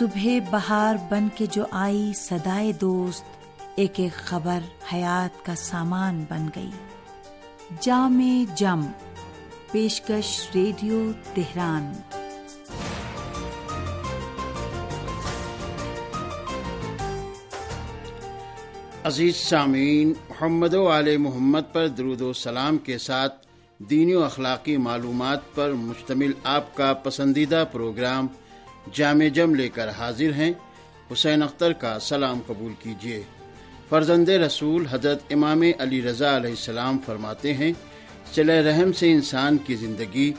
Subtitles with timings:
[0.00, 3.24] صبح بہار بن کے جو آئی سدائے دوست،
[3.76, 4.58] ایک ایک خبر
[4.92, 6.70] حیات کا سامان بن گئی۔
[7.80, 8.80] جام جم،
[9.70, 11.92] پیشکش ریڈیو تہران۔
[19.04, 23.46] عزیز سامعین، محمد و علیہ محمد پر درود و سلام کے ساتھ
[23.78, 28.26] دینی و اخلاقی معلومات پر مشتمل آپ کا پسندیدہ پروگرام
[28.92, 30.52] جامع جم لے کر حاضر ہیں،
[31.12, 33.22] حسین اختر کا سلام قبول کیجیے
[33.88, 37.72] فرزند رسول حضرت امام علی رضا علیہ السلام فرماتے ہیں،
[38.32, 40.32] چلے رحم سے انسان کی زندگی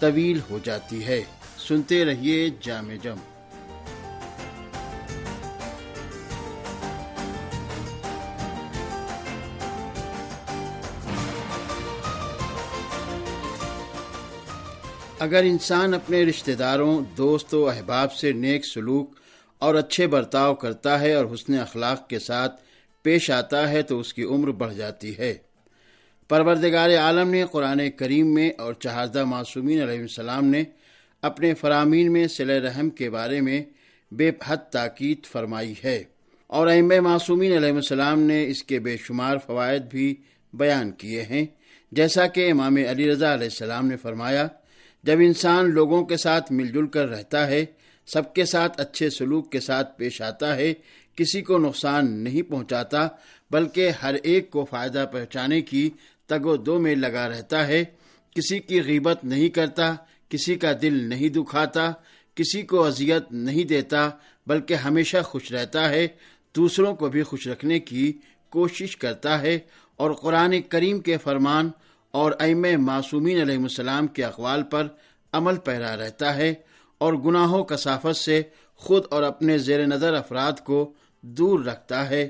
[0.00, 1.22] طویل ہو جاتی ہے۔
[1.68, 3.35] سنتے رہیے جامع جم۔
[15.18, 19.14] اگر انسان اپنے رشتہ داروں دوستوں احباب سے نیک سلوک
[19.58, 22.62] اور اچھے برتاؤ کرتا ہے اور حسن اخلاق کے ساتھ
[23.02, 25.34] پیش آتا ہے تو اس کی عمر بڑھ جاتی ہے۔
[26.28, 30.64] پروردگار عالم نے قرآن کریم میں اور چہاردہ معصومین علیہ السلام نے
[31.22, 33.64] اپنے فرامین میں صلی رحم کے بارے میں
[34.10, 36.04] بے حد تاکید فرمائی ہے۔
[36.46, 40.14] اور ام معصومین علیہ السلام نے اس کے بے شمار فوائد بھی
[40.52, 41.46] بیان کیے ہیں۔
[41.92, 44.46] جیسا کہ امام علی رضا علیہ السلام نے فرمایا
[45.06, 47.64] جب انسان لوگوں کے ساتھ مل جل کر رہتا ہے،
[48.06, 50.74] سب کے ساتھ اچھے سلوک کے ساتھ پیش آتا ہے،
[51.16, 53.08] کسی کو نقصان نہیں پہنچاتا،
[53.50, 55.90] بلکہ ہر ایک کو فائدہ پہنچانے کی
[56.26, 57.84] تگ و دو میں لگا رہتا ہے۔
[58.34, 59.94] کسی کی غیبت نہیں کرتا،
[60.28, 61.92] کسی کا دل نہیں دکھاتا،
[62.34, 64.10] کسی کو اذیت نہیں دیتا،
[64.46, 66.06] بلکہ ہمیشہ خوش رہتا ہے۔
[66.56, 68.12] دوسروں کو بھی خوش رکھنے کی
[68.48, 69.58] کوشش کرتا ہے
[69.96, 71.70] اور قرآن کریم کے فرمان
[72.16, 74.86] اور ام معصومین علیہ السلام کے اقوال پر
[75.32, 76.54] عمل پیرا رہتا ہے
[76.98, 78.42] اور گناہوں کثافت سے
[78.76, 82.28] خود اور اپنے زیر نظر افراد کو دور رکھتا ہے۔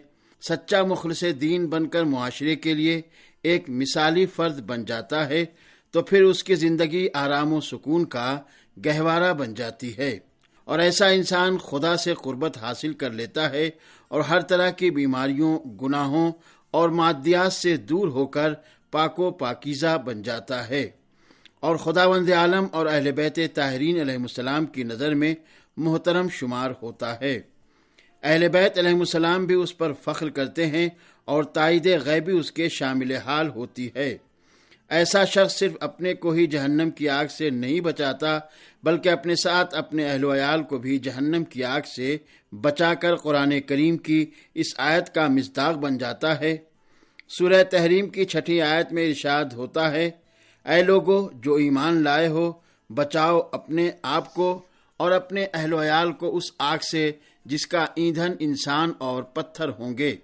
[0.48, 3.00] سچا مخلص دین بن کر معاشرے کے لیے
[3.42, 5.44] ایک مثالی فرد بن جاتا ہے
[5.90, 8.38] تو پھر اس کی زندگی آرام و سکون کا
[8.86, 10.18] گہوارہ بن جاتی ہے۔
[10.64, 13.70] اور ایسا انسان خدا سے قربت حاصل کر لیتا ہے
[14.08, 16.32] اور ہر طرح کی بیماریوں، گناہوں
[16.70, 18.54] اور مادیات سے دور ہو کر
[18.96, 20.90] پاک و پاکیزہ بن جاتا ہے۔
[21.60, 25.34] اور خدا وند عالم اور اہل بیت طاہرین علیہ السلام کی نظر میں
[25.76, 27.40] محترم شمار ہوتا ہے۔
[28.22, 30.88] اہل بیت علیہ السلام بھی اس پر فخر کرتے ہیں
[31.24, 34.18] اور تائید غیبی اس کے شامل حال ہوتی ہے۔
[34.88, 38.38] ایسا شخص صرف اپنے کو ہی جہنم کی آگ سے نہیں بچاتا،
[38.82, 42.16] بلکہ اپنے ساتھ اپنے اہل ویال کو بھی جہنم کی آگ سے
[42.52, 46.56] بچا کر قرآن کریم کی اس آیت کا مزداق بن جاتا ہے۔
[47.30, 50.10] سورہ تحریم کی چھٹی آیت میں ارشاد ہوتا ہے،
[50.66, 52.52] اے لوگو، جو ایمان لائے ہو،
[52.90, 54.62] بچاؤ اپنے آپ کو
[54.96, 57.10] اور اپنے اہل ویال کو اس آگ سے
[57.44, 60.16] جس کا ایندھن انسان اور پتھر ہوں گے،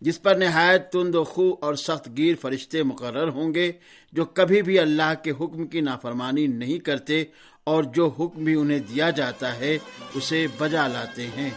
[0.00, 3.72] جس پر نہایت تند و خو اور سخت گیر فرشتے مقرر ہوں گے،
[4.12, 7.24] جو کبھی بھی اللہ کے حکم کی نافرمانی نہیں کرتے
[7.64, 9.78] اور جو حکم بھی انہیں دیا جاتا ہے،
[10.14, 11.50] اسے بجا لاتے ہیں۔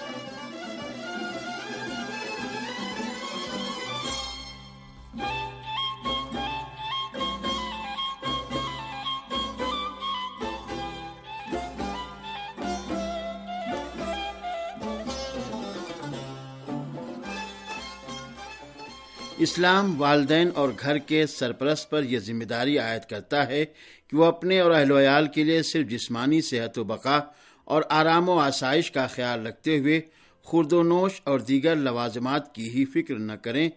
[19.40, 23.66] اسلام والدین اور گھر کے سرپرست پر یہ ذمہ داری عائد کرتا ہے
[24.08, 27.20] کہ وہ اپنے اور اہل ویال کے لیے صرف جسمانی صحت و بقا
[27.66, 30.02] اور آرام و آسائش کا خیال رکھتے ہوئے
[30.44, 33.70] خرد و نوش اور دیگر لوازمات کی ہی فکر نہ کریں،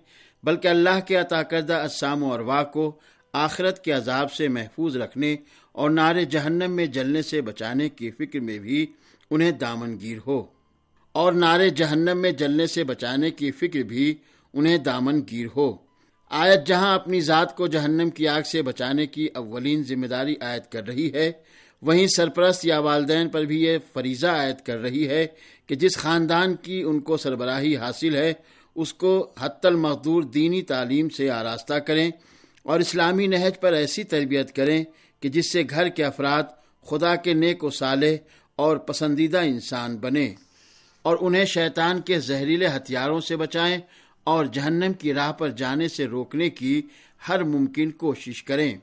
[0.44, 2.98] بلکہ اللہ کے عطا کردہ اسام و اروا کو
[3.32, 5.36] آخرت کے عذاب سے محفوظ رکھنے
[5.72, 8.86] اور نار جہنم میں جلنے سے بچانے کی فکر میں بھی
[9.30, 10.46] انہیں دامن گیر ہو۔
[11.12, 14.14] اور نار جہنم میں جلنے سے بچانے کی فکر بھی
[14.54, 15.76] انہیں دامن گیر ہو۔
[16.30, 20.62] آیت جہاں اپنی ذات کو جہنم کی آگ سے بچانے کی اولین ذمہ داری عائد
[20.70, 21.32] کر رہی ہے،
[21.82, 25.26] وہیں سرپرست یا والدین پر بھی یہ فریضہ عائد کر رہی ہے
[25.66, 28.32] کہ جس خاندان کی ان کو سربراہی حاصل ہے،
[28.74, 32.10] اس کو حت المقدور دینی تعلیم سے آراستہ کریں
[32.62, 34.84] اور اسلامی نہج پر ایسی تربیت کریں
[35.20, 36.42] کہ جس سے گھر کے افراد،
[36.86, 38.16] خدا کے نیک و صالح
[38.56, 40.34] اور پسندیدہ انسان بنے
[41.02, 43.78] اور انہیں شیطان کے زہریلے ہتھیاروں سے بچائیں
[44.30, 46.82] اور جہنم کی راہ پر جانے سے روکنے کی
[47.28, 48.74] ہر ممکن کوشش کریں۔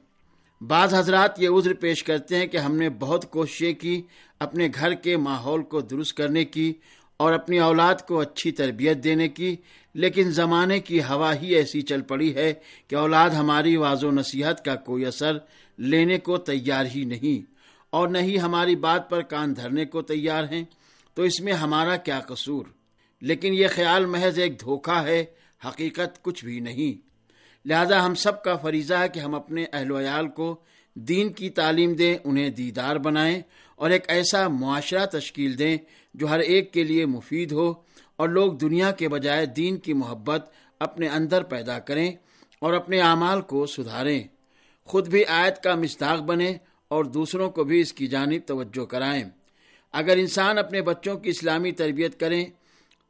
[0.62, 4.02] بعض حضرات یہ عذر پیش کرتے ہیں کہ ہم نے بہت کوششیں کی
[4.40, 6.74] اپنے گھر کے ماحول کو درست کرنے کی
[7.18, 9.56] اور اپنی اولاد کو اچھی تربیت دینے کی،
[9.94, 12.54] لیکن زمانے کی ہوا ہی ایسی چل پڑی ہے
[12.88, 15.38] کہ اولاد ہماری واض و نصیحت کا کوئی اثر
[15.78, 17.52] لینے کو تیار ہی نہیں
[17.90, 20.64] اور نہ ہی ہماری بات پر کان دھرنے کو تیار ہیں۔
[21.16, 22.66] تو اس میں ہمارا کیا قصور؟
[23.22, 25.26] لیکن یہ خیال محض ایک دھوکہ ہے،
[25.66, 27.08] حقیقت کچھ بھی نہیں۔
[27.68, 30.56] لہذا ہم سب کا فریضہ ہے کہ ہم اپنے اہل ویال کو
[30.94, 33.42] دین کی تعلیم دیں، انہیں دیدار بنائیں
[33.76, 35.78] اور ایک ایسا معاشرہ تشکیل دیں
[36.14, 37.74] جو ہر ایک کے لیے مفید ہو
[38.16, 42.12] اور لوگ دنیا کے بجائے دین کی محبت اپنے اندر پیدا کریں
[42.60, 44.24] اور اپنے اعمال کو سدھاریں۔
[44.86, 49.24] خود بھی آیت کا مستاق بنے اور دوسروں کو بھی اس کی جانب توجہ کرائیں۔
[49.92, 52.46] اگر انسان اپنے بچوں کی اسلامی تربیت کریں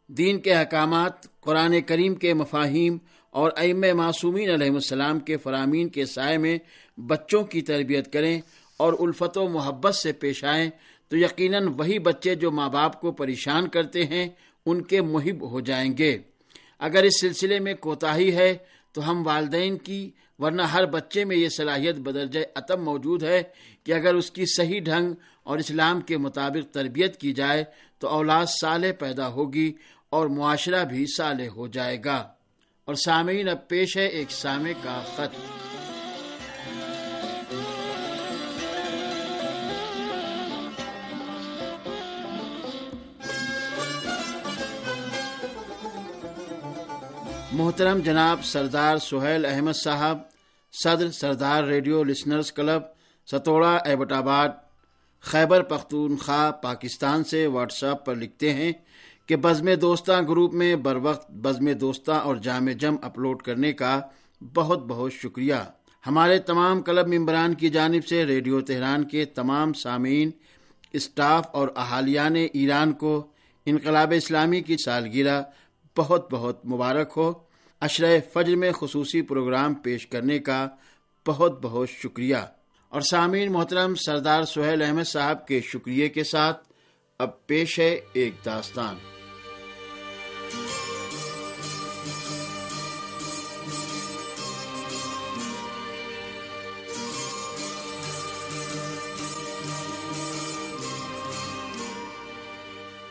[0.09, 2.97] دین کے احکامات، قرآن کریم کے مفاہیم
[3.31, 6.57] اور ام معصومین علیہ السلام کے فرامین کے سائے میں
[6.97, 8.41] بچوں کی تربیت کریں
[8.77, 10.69] اور الفت و محبت سے پیش آئیں
[11.07, 14.27] تو یقیناً وہی بچے جو ماں باپ کو پریشان کرتے ہیں،
[14.65, 16.17] ان کے محب ہو جائیں گے۔
[16.79, 18.57] اگر اس سلسلے میں کوتاہی ہے
[18.93, 23.43] تو ہم والدین کی، ورنہ ہر بچے میں یہ صلاحیت بدرجہ عتم موجود ہے
[23.83, 25.13] کہ اگر اس کی صحیح ڈھنگ
[25.43, 27.63] اور اسلام کے مطابق تربیت کی جائے
[27.99, 29.73] تو اولاد صالح پیدا ہوگی
[30.09, 32.27] اور معاشرہ بھی صالح ہو جائے گا۔
[32.85, 35.35] اور سامعین، اب پیش ہے ایک سامع کا خط۔
[47.51, 50.17] محترم جناب سردار سہیل احمد صاحب،
[50.83, 52.81] صدر Sardar radio listeners club,
[53.31, 54.49] ستوڑا، Abbottabad,
[55.21, 58.71] Khyber Pakhtunkhwa, Pakistan سے واٹس ایپ پر لکھتے ہیں
[59.27, 64.01] کہ بزم دوستہ گروپ میں بر وقت بزم دوستہ اور جامع جم اپلوڈ کرنے کا
[64.53, 65.53] بہت بہت شکریہ۔
[66.07, 70.31] ہمارے تمام کلب ممبران کی جانب سے ریڈیو تہران کے تمام سامعین،
[70.93, 73.27] اسٹاف اور احالیان ایران کو
[73.65, 75.43] انقلاب اسلامی کی سالگرہ
[75.97, 77.33] بہت بہت مبارک ہو۔
[77.79, 80.67] اشرۂ فجر میں خصوصی پروگرام پیش کرنے کا
[81.27, 82.37] بہت بہت شکریہ۔
[82.89, 86.73] اور سامعین محترم سردار سہیل احمد صاحب کے شکریہ کے ساتھ
[87.19, 88.95] اب پیش ہے ایک داستان۔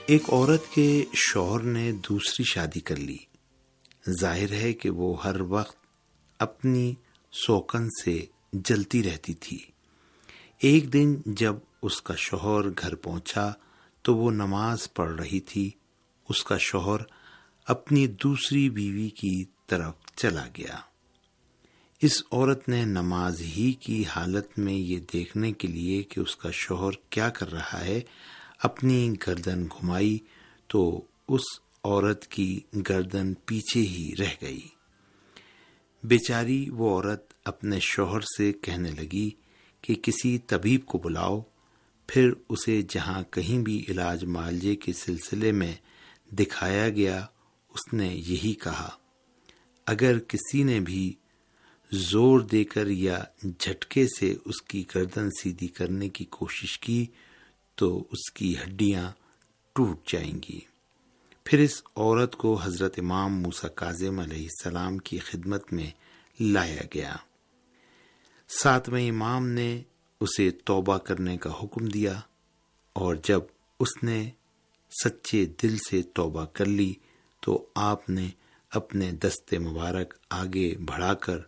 [0.07, 3.17] ایک عورت کے شوہر نے دوسری شادی کر لی۔
[4.21, 5.77] ظاہر ہے کہ وہ ہر وقت
[6.39, 6.95] اپنی
[7.33, 9.59] سوکن سے جلتی رہتی تھی۔
[10.59, 13.51] ایک دن جب اس کا شوہر گھر پہنچا
[14.03, 15.71] تو وہ نماز پڑھ رہی تھی۔
[16.29, 17.01] اس کا شوہر
[17.67, 20.77] اپنی دوسری بیوی کی طرف چلا گیا۔
[22.03, 26.51] اس عورت نے نماز ہی کی حالت میں یہ دیکھنے کے لیے کہ اس کا
[26.51, 28.01] شوہر کیا کر رہا ہے۔
[28.61, 30.19] اپنی گردن گھمائی
[30.69, 31.43] تو اس
[31.85, 34.69] عورت کی گردن پیچھے ہی رہ گئی۔
[36.05, 39.31] بیچاری وہ عورت اپنے شوہر سے کہنے لگی
[39.83, 41.41] کہ کسی طبیب کو بلاؤ،
[42.07, 45.75] پھر اسے جہاں کہیں بھی علاج معالجے کے سلسلے میں
[46.33, 47.27] دکھایا گیا،
[47.69, 48.89] اس نے یہی کہا،
[49.87, 51.13] اگر کسی نے بھی
[51.93, 57.07] زور دے کر یا جھٹکے سے اس کی گردن سیدھی کرنے کی کوشش کی
[57.77, 59.13] تو اس کی ہڈیاں
[59.73, 60.61] ٹوٹ جائیں گی۔
[61.45, 65.91] پھر اس عورت کو حضرت امام موسا کاظم علیہ السلام کی خدمت میں
[66.41, 67.17] لایا گیا۔
[68.49, 69.83] ساتویں امام نے
[70.21, 72.21] اسے توبہ کرنے کا حکم دیا
[72.93, 73.41] اور جب
[73.81, 74.31] اس نے
[75.05, 76.95] سچے دل سے توبہ کر لی
[77.41, 78.29] تو آپ نے
[78.71, 81.39] اپنے دستے مبارک آگے بڑھا کر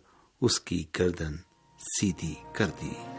[0.41, 1.35] اس کی گردن
[1.79, 3.18] سیدھی کر دی۔